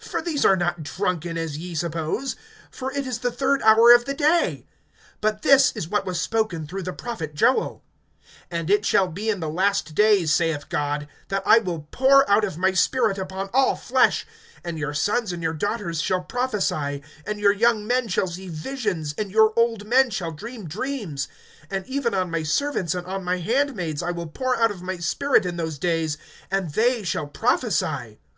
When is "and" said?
14.64-14.78, 15.34-15.42, 17.26-17.38, 19.18-19.30, 22.94-23.06, 26.50-26.72